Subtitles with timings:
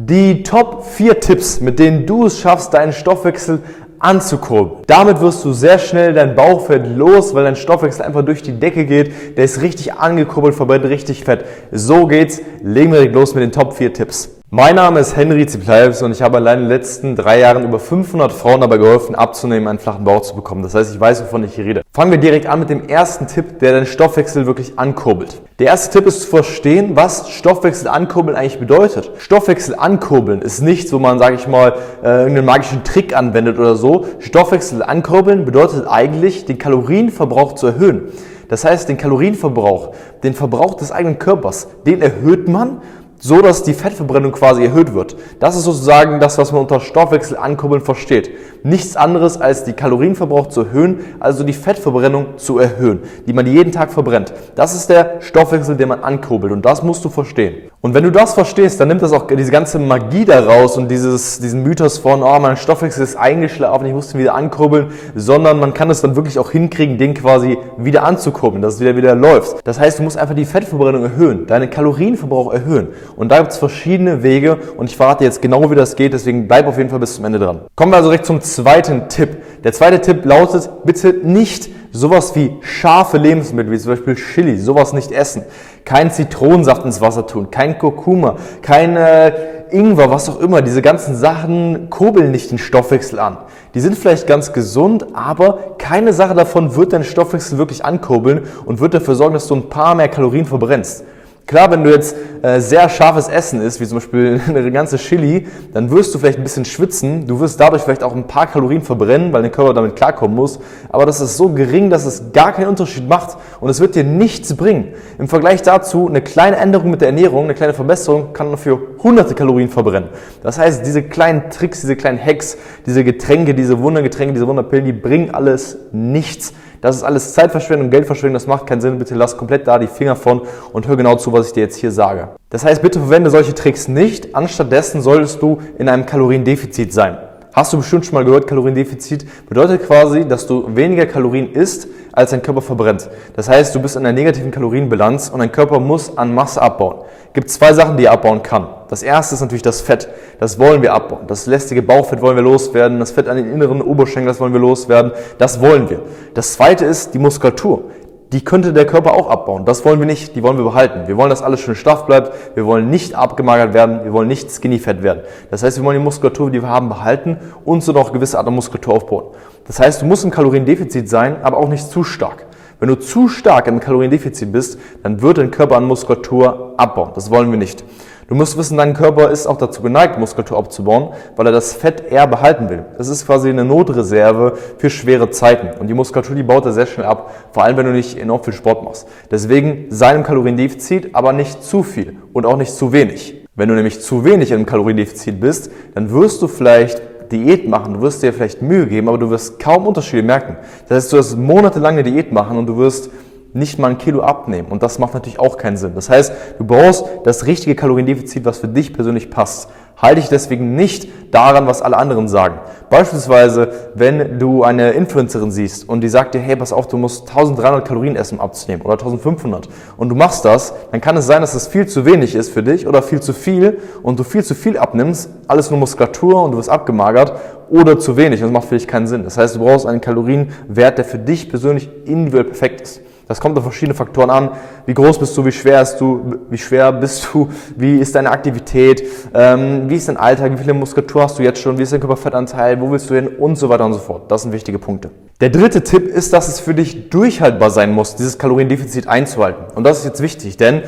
[0.00, 3.58] Die Top 4 Tipps, mit denen du es schaffst, deinen Stoffwechsel
[3.98, 4.84] anzukurbeln.
[4.86, 8.86] Damit wirst du sehr schnell dein Bauchfett los, weil dein Stoffwechsel einfach durch die Decke
[8.86, 9.36] geht.
[9.36, 11.44] Der ist richtig angekurbelt, verbrennt richtig Fett.
[11.72, 12.40] So geht's.
[12.62, 14.37] Legen wir direkt los mit den Top 4 Tipps.
[14.50, 17.78] Mein Name ist Henry Zipleibs und ich habe allein in den letzten drei Jahren über
[17.78, 20.62] 500 Frauen dabei geholfen, abzunehmen, einen flachen Bauch zu bekommen.
[20.62, 21.82] Das heißt, ich weiß, wovon ich hier rede.
[21.92, 25.42] Fangen wir direkt an mit dem ersten Tipp, der deinen Stoffwechsel wirklich ankurbelt.
[25.58, 29.10] Der erste Tipp ist zu verstehen, was Stoffwechsel ankurbeln eigentlich bedeutet.
[29.18, 33.76] Stoffwechsel ankurbeln ist nichts, wo man, sage ich mal, äh, irgendeinen magischen Trick anwendet oder
[33.76, 34.06] so.
[34.18, 38.12] Stoffwechsel ankurbeln bedeutet eigentlich, den Kalorienverbrauch zu erhöhen.
[38.48, 39.90] Das heißt, den Kalorienverbrauch,
[40.22, 42.80] den Verbrauch des eigenen Körpers, den erhöht man
[43.18, 45.16] so dass die Fettverbrennung quasi erhöht wird.
[45.40, 48.30] Das ist sozusagen das, was man unter Stoffwechsel ankurbeln versteht.
[48.62, 53.72] Nichts anderes als die Kalorienverbrauch zu erhöhen, also die Fettverbrennung zu erhöhen, die man jeden
[53.72, 54.32] Tag verbrennt.
[54.54, 57.70] Das ist der Stoffwechsel, den man ankurbelt und das musst du verstehen.
[57.80, 61.38] Und wenn du das verstehst, dann nimmt das auch diese ganze Magie daraus und dieses,
[61.38, 65.74] diesen Mythos von, oh, mein Stoffwechsel ist eingeschlafen, ich muss ihn wieder ankurbeln, sondern man
[65.74, 69.58] kann es dann wirklich auch hinkriegen, den quasi wieder anzukurbeln, dass es wieder wieder läuft.
[69.64, 72.88] Das heißt, du musst einfach die Fettverbrennung erhöhen, deinen Kalorienverbrauch erhöhen.
[73.16, 76.48] Und da gibt es verschiedene Wege und ich verrate jetzt genau, wie das geht, deswegen
[76.48, 77.60] bleib auf jeden Fall bis zum Ende dran.
[77.74, 79.62] Kommen wir also direkt zum zweiten Tipp.
[79.64, 84.92] Der zweite Tipp lautet, bitte nicht sowas wie scharfe Lebensmittel, wie zum Beispiel Chili, sowas
[84.92, 85.42] nicht essen.
[85.84, 89.32] Kein Zitronensaft ins Wasser tun, kein Kurkuma, kein äh,
[89.70, 90.62] Ingwer, was auch immer.
[90.62, 93.38] Diese ganzen Sachen kurbeln nicht den Stoffwechsel an.
[93.74, 98.80] Die sind vielleicht ganz gesund, aber keine Sache davon wird deinen Stoffwechsel wirklich ankurbeln und
[98.80, 101.04] wird dafür sorgen, dass du ein paar mehr Kalorien verbrennst.
[101.48, 105.46] Klar, wenn du jetzt äh, sehr scharfes Essen isst, wie zum Beispiel eine ganze Chili,
[105.72, 107.26] dann wirst du vielleicht ein bisschen schwitzen.
[107.26, 110.60] Du wirst dadurch vielleicht auch ein paar Kalorien verbrennen, weil dein Körper damit klarkommen muss.
[110.90, 114.04] Aber das ist so gering, dass es gar keinen Unterschied macht und es wird dir
[114.04, 114.88] nichts bringen.
[115.18, 119.34] Im Vergleich dazu, eine kleine Änderung mit der Ernährung, eine kleine Verbesserung kann dafür hunderte
[119.34, 120.10] Kalorien verbrennen.
[120.42, 124.92] Das heißt, diese kleinen Tricks, diese kleinen Hacks, diese Getränke, diese Wundergetränke, diese Wunderpillen, die
[124.92, 126.52] bringen alles nichts.
[126.80, 128.98] Das ist alles Zeitverschwendung, Geldverschwendung, das macht keinen Sinn.
[128.98, 131.76] Bitte lass komplett da die Finger von und hör genau zu, was ich dir jetzt
[131.76, 132.28] hier sage.
[132.50, 134.34] Das heißt, bitte verwende solche Tricks nicht.
[134.34, 137.18] Anstattdessen solltest du in einem Kaloriendefizit sein.
[137.52, 142.30] Hast du bestimmt schon mal gehört, Kaloriendefizit bedeutet quasi, dass du weniger Kalorien isst, als
[142.30, 143.08] dein Körper verbrennt.
[143.36, 147.04] Das heißt, du bist in einer negativen Kalorienbilanz und dein Körper muss an Masse abbauen.
[147.28, 148.66] Es gibt zwei Sachen, die er abbauen kann.
[148.88, 150.08] Das erste ist natürlich das Fett.
[150.40, 151.26] Das wollen wir abbauen.
[151.26, 152.98] Das lästige Bauchfett wollen wir loswerden.
[152.98, 155.12] Das Fett an den inneren Oberschenkeln, das wollen wir loswerden.
[155.36, 156.00] Das wollen wir.
[156.34, 157.84] Das zweite ist die Muskulatur
[158.32, 159.64] die könnte der Körper auch abbauen.
[159.64, 161.08] Das wollen wir nicht, die wollen wir behalten.
[161.08, 162.32] Wir wollen, dass alles schön straff bleibt.
[162.54, 164.04] Wir wollen nicht abgemagert werden.
[164.04, 165.22] Wir wollen nicht skinny fett werden.
[165.50, 168.46] Das heißt, wir wollen die Muskulatur, die wir haben, behalten und so noch gewisse Art
[168.46, 169.24] der Muskulatur aufbauen.
[169.66, 172.46] Das heißt, du musst im Kaloriendefizit sein, aber auch nicht zu stark.
[172.80, 177.12] Wenn du zu stark im Kaloriendefizit bist, dann wird dein Körper an Muskulatur abbauen.
[177.14, 177.82] Das wollen wir nicht.
[178.28, 182.02] Du musst wissen, dein Körper ist auch dazu geneigt, Muskulatur abzubauen, weil er das Fett
[182.10, 182.84] eher behalten will.
[182.98, 185.80] Das ist quasi eine Notreserve für schwere Zeiten.
[185.80, 188.44] Und die Muskulatur, die baut er sehr schnell ab, vor allem wenn du nicht enorm
[188.44, 189.08] viel Sport machst.
[189.30, 193.46] Deswegen sei im Kaloriendefizit, aber nicht zu viel und auch nicht zu wenig.
[193.56, 197.00] Wenn du nämlich zu wenig im Kaloriendefizit bist, dann wirst du vielleicht
[197.32, 200.56] Diät machen, du wirst dir vielleicht Mühe geben, aber du wirst kaum Unterschiede merken.
[200.86, 203.10] Das heißt, du wirst monatelang eine Diät machen und du wirst
[203.58, 204.68] nicht mal ein Kilo abnehmen.
[204.68, 205.94] Und das macht natürlich auch keinen Sinn.
[205.94, 209.68] Das heißt, du brauchst das richtige Kaloriendefizit, was für dich persönlich passt.
[210.00, 212.60] Halte dich deswegen nicht daran, was alle anderen sagen.
[212.88, 217.28] Beispielsweise, wenn du eine Influencerin siehst und die sagt dir, hey, pass auf, du musst
[217.28, 221.40] 1300 Kalorien essen, um abzunehmen oder 1500 und du machst das, dann kann es sein,
[221.40, 224.44] dass es viel zu wenig ist für dich oder viel zu viel und du viel
[224.44, 227.32] zu viel abnimmst, alles nur Muskulatur und du wirst abgemagert
[227.68, 228.40] oder zu wenig.
[228.40, 229.24] Das macht für dich keinen Sinn.
[229.24, 233.00] Das heißt, du brauchst einen Kalorienwert, der für dich persönlich individuell perfekt ist.
[233.28, 234.50] Das kommt auf verschiedene Faktoren an.
[234.86, 238.30] Wie groß bist du, wie schwer bist du, wie schwer bist du, wie ist deine
[238.30, 241.92] Aktivität, ähm, wie ist dein Alltag, wie viele Muskulatur hast du jetzt schon, wie ist
[241.92, 244.30] dein Körperfettanteil, wo willst du hin und so weiter und so fort.
[244.30, 245.10] Das sind wichtige Punkte.
[245.42, 249.66] Der dritte Tipp ist, dass es für dich durchhaltbar sein muss, dieses Kaloriendefizit einzuhalten.
[249.74, 250.82] Und das ist jetzt wichtig, denn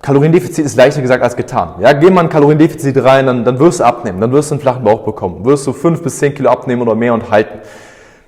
[0.00, 1.74] Kaloriendefizit ist leichter gesagt als getan.
[1.80, 4.60] Ja, geh mal ein Kaloriendefizit rein, dann, dann wirst du abnehmen, dann wirst du einen
[4.60, 7.58] flachen Bauch bekommen, wirst du fünf bis zehn Kilo abnehmen oder mehr und halten.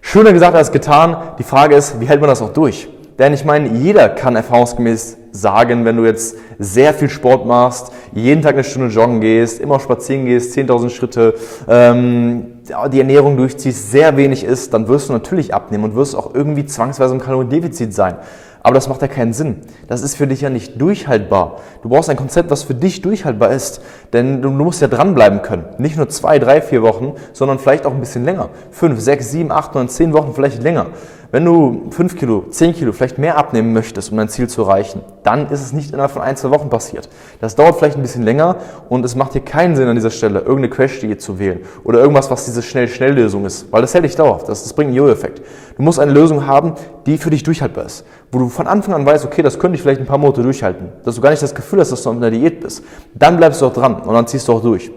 [0.00, 1.16] Schöner gesagt als getan.
[1.38, 2.88] Die Frage ist, wie hält man das auch durch?
[3.18, 8.42] Denn ich meine, jeder kann erfahrungsgemäß sagen, wenn du jetzt sehr viel Sport machst, jeden
[8.42, 11.34] Tag eine Stunde joggen gehst, immer spazieren gehst, 10.000 Schritte,
[11.68, 12.60] ähm,
[12.92, 16.66] die Ernährung durchziehst, sehr wenig isst, dann wirst du natürlich abnehmen und wirst auch irgendwie
[16.66, 18.16] zwangsweise im Kaloriendefizit sein.
[18.64, 19.60] Aber das macht ja keinen Sinn.
[19.88, 21.60] Das ist für dich ja nicht durchhaltbar.
[21.82, 23.82] Du brauchst ein Konzept, was für dich durchhaltbar ist.
[24.14, 25.66] Denn du musst ja dranbleiben können.
[25.76, 28.48] Nicht nur zwei, drei, vier Wochen, sondern vielleicht auch ein bisschen länger.
[28.70, 30.86] Fünf, sechs, sieben, acht, neun, zehn Wochen, vielleicht länger.
[31.34, 35.00] Wenn du 5 Kilo, 10 Kilo, vielleicht mehr abnehmen möchtest, um dein Ziel zu erreichen,
[35.24, 37.08] dann ist es nicht innerhalb von ein, zwei Wochen passiert.
[37.40, 38.58] Das dauert vielleicht ein bisschen länger
[38.88, 42.30] und es macht dir keinen Sinn an dieser Stelle, irgendeine Crash-Diät zu wählen oder irgendwas,
[42.30, 44.48] was diese Schnell-Schnell-Lösung ist, weil das hält dich dauerhaft.
[44.48, 45.42] Das, das bringt einen Jojo-Effekt.
[45.76, 49.04] Du musst eine Lösung haben, die für dich durchhaltbar ist, wo du von Anfang an
[49.04, 51.56] weißt, okay, das könnte ich vielleicht ein paar Monate durchhalten, dass du gar nicht das
[51.56, 52.84] Gefühl hast, dass du auf einer Diät bist.
[53.12, 54.92] Dann bleibst du auch dran und dann ziehst du auch durch.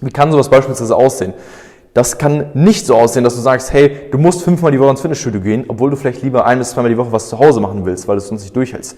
[0.00, 1.34] Wie kann sowas beispielsweise aussehen?
[1.94, 5.02] Das kann nicht so aussehen, dass du sagst, hey, du musst fünfmal die Woche ins
[5.02, 7.84] Fitnessstudio gehen, obwohl du vielleicht lieber ein bis zweimal die Woche was zu Hause machen
[7.84, 8.96] willst, weil du es sonst nicht durchhältst.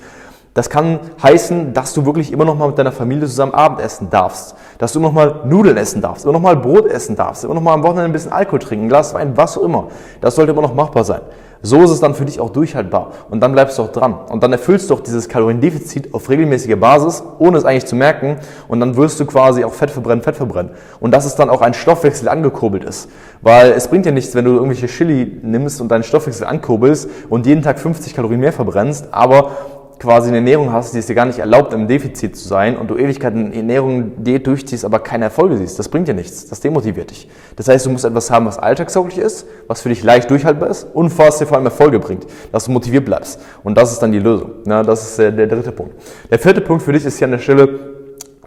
[0.54, 4.54] Das kann heißen, dass du wirklich immer noch mal mit deiner Familie zusammen Abendessen darfst,
[4.78, 7.54] dass du immer noch mal Nudeln essen darfst, immer noch mal Brot essen darfst, immer
[7.54, 9.88] noch mal am Wochenende ein bisschen Alkohol trinken, ein Glas Wein, was auch immer.
[10.20, 11.22] Das sollte immer noch machbar sein.
[11.66, 13.12] So ist es dann für dich auch durchhaltbar.
[13.30, 14.14] Und dann bleibst du auch dran.
[14.28, 18.36] Und dann erfüllst du auch dieses Kaloriendefizit auf regelmäßiger Basis, ohne es eigentlich zu merken.
[18.68, 20.72] Und dann wirst du quasi auch Fett verbrennen, Fett verbrennen.
[21.00, 23.08] Und dass es dann auch ein Stoffwechsel angekurbelt ist,
[23.40, 27.46] weil es bringt dir nichts, wenn du irgendwelche Chili nimmst und deinen Stoffwechsel ankurbelst und
[27.46, 29.52] jeden Tag 50 Kalorien mehr verbrennst, aber
[29.98, 32.88] quasi eine Ernährung hast, die es dir gar nicht erlaubt, im Defizit zu sein und
[32.88, 35.78] du Ewigkeiten Ernährung durchziehst, aber keine Erfolge siehst.
[35.78, 36.48] Das bringt dir nichts.
[36.48, 37.28] Das demotiviert dich.
[37.56, 40.86] Das heißt, du musst etwas haben, was alltagstauglich ist, was für dich leicht durchhaltbar ist
[40.92, 43.40] und was dir vor allem Erfolge bringt, dass du motiviert bleibst.
[43.62, 44.50] Und das ist dann die Lösung.
[44.66, 45.94] Ja, das ist der, der dritte Punkt.
[46.30, 47.94] Der vierte Punkt für dich ist hier an der Stelle,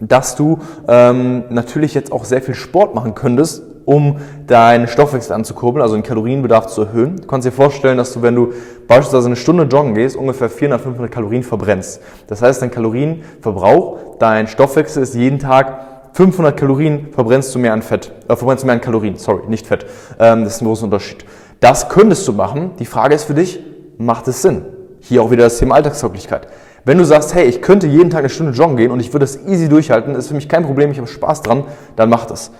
[0.00, 5.80] dass du ähm, natürlich jetzt auch sehr viel Sport machen könntest, um deinen Stoffwechsel anzukurbeln,
[5.80, 7.16] also den Kalorienbedarf zu erhöhen.
[7.16, 8.52] Du kannst dir vorstellen, dass du, wenn du
[8.86, 12.02] beispielsweise eine Stunde joggen gehst, ungefähr 400, 500 Kalorien verbrennst.
[12.26, 17.80] Das heißt, dein Kalorienverbrauch, dein Stoffwechsel ist jeden Tag 500 Kalorien verbrennst du mehr an
[17.80, 19.86] Fett, äh, verbrennst du mehr an Kalorien, sorry, nicht Fett.
[20.18, 21.24] Ähm, das ist ein großer Unterschied.
[21.60, 22.72] Das könntest du machen.
[22.78, 23.58] Die Frage ist für dich,
[23.96, 24.66] macht es Sinn?
[25.00, 26.46] Hier auch wieder das Thema Alltagstauglichkeit.
[26.84, 29.24] Wenn du sagst, hey, ich könnte jeden Tag eine Stunde joggen gehen und ich würde
[29.24, 31.64] das easy durchhalten, ist für mich kein Problem, ich habe Spaß dran,
[31.96, 32.50] dann mach das.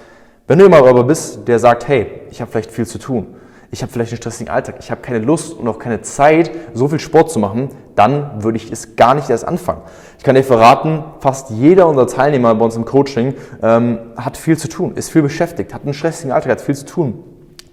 [0.48, 3.34] Wenn du immer aber bist, der sagt, hey, ich habe vielleicht viel zu tun,
[3.70, 6.88] ich habe vielleicht einen stressigen Alltag, ich habe keine Lust und auch keine Zeit, so
[6.88, 9.82] viel Sport zu machen, dann würde ich es gar nicht erst anfangen.
[10.16, 14.56] Ich kann dir verraten, fast jeder unserer Teilnehmer bei uns im Coaching ähm, hat viel
[14.56, 17.22] zu tun, ist viel beschäftigt, hat einen stressigen Alltag, hat viel zu tun.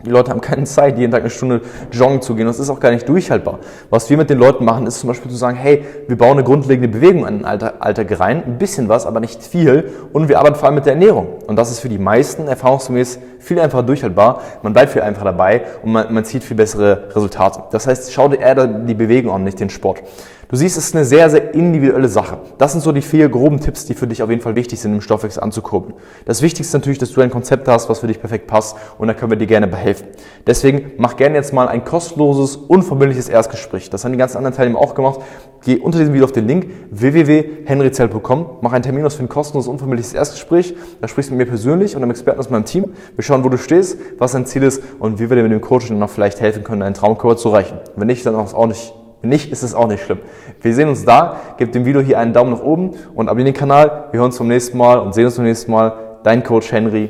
[0.05, 1.61] Die Leute haben keine Zeit, jeden Tag eine Stunde
[1.91, 2.45] joggen zu gehen.
[2.45, 3.59] Das ist auch gar nicht durchhaltbar.
[3.89, 6.43] Was wir mit den Leuten machen, ist zum Beispiel zu sagen, hey, wir bauen eine
[6.43, 9.91] grundlegende Bewegung in den Alltag, rein, ein bisschen was, aber nicht viel.
[10.13, 11.27] Und wir arbeiten vor allem mit der Ernährung.
[11.47, 14.41] Und das ist für die meisten erfahrungsgemäß viel einfacher durchhaltbar.
[14.61, 17.63] Man bleibt viel einfacher dabei und man, man zieht viel bessere Resultate.
[17.71, 20.03] Das heißt, schau dir eher die Bewegung an, nicht den Sport.
[20.47, 22.37] Du siehst, es ist eine sehr, sehr individuelle Sache.
[22.59, 24.93] Das sind so die vier groben Tipps, die für dich auf jeden Fall wichtig sind,
[24.93, 25.95] im Stoffwechsel anzukurbeln.
[26.25, 29.07] Das Wichtigste ist natürlich, dass du ein Konzept hast, was für dich perfekt passt und
[29.07, 30.07] da können wir dir gerne behelfen.
[30.45, 33.89] Deswegen mach gerne jetzt mal ein kostenloses, unverbindliches Erstgespräch.
[33.89, 35.21] Das haben die ganzen anderen Teilnehmer auch gemacht.
[35.63, 39.67] Geh unter diesem Video auf den Link www.henryzell.com, mach einen Termin aus für ein kostenloses,
[39.67, 40.75] unverbindliches Erstgespräch.
[41.01, 42.93] Da sprichst du mit mir persönlich und einem Experten aus meinem Team.
[43.15, 45.61] Wir schauen, wo du stehst, was dein Ziel ist und wie wir dir mit dem
[45.61, 47.79] Coaching noch vielleicht helfen können, deinen Traumkörper zu erreichen.
[47.95, 48.93] Wenn nicht, dann auch nicht
[49.25, 50.19] wenn nicht, ist es auch nicht schlimm.
[50.61, 51.37] Wir sehen uns da.
[51.57, 54.05] Gib dem Video hier einen Daumen nach oben und abonniere den Kanal.
[54.11, 56.19] Wir hören uns beim nächsten Mal und sehen uns beim nächsten Mal.
[56.23, 57.09] Dein Coach Henry.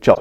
[0.00, 0.16] Ciao.